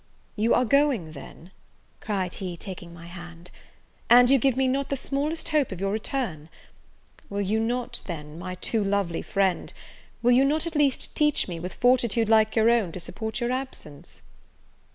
"You 0.35 0.55
are 0.55 0.65
going, 0.65 1.11
then," 1.11 1.51
cried 1.99 2.33
he, 2.33 2.57
taking 2.57 2.91
my 2.91 3.05
hand, 3.05 3.51
"and 4.09 4.31
you 4.31 4.39
give 4.39 4.57
me 4.57 4.67
not 4.67 4.89
the 4.89 4.97
smallest 4.97 5.49
hope 5.49 5.71
of 5.71 5.79
your 5.79 5.91
return! 5.91 6.49
will 7.29 7.41
you 7.41 7.59
not, 7.59 8.01
then, 8.07 8.39
my 8.39 8.55
too 8.55 8.83
lovely 8.83 9.21
friend! 9.21 9.71
will 10.23 10.31
you 10.31 10.43
not, 10.43 10.65
at 10.65 10.73
least, 10.73 11.13
teach 11.13 11.47
me, 11.47 11.59
with 11.59 11.75
fortitude 11.75 12.29
like 12.29 12.55
your 12.55 12.71
own, 12.71 12.91
to 12.93 12.99
support 12.99 13.39
your 13.39 13.51
absence?" 13.51 14.23